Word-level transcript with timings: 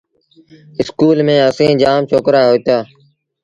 اسڪول 0.81 1.17
ميݩ 1.27 1.45
اسيٚݩ 1.49 1.79
جآم 1.81 2.01
ڇوڪرآ 2.09 2.41
هوئيٚتآ۔ 2.47 2.77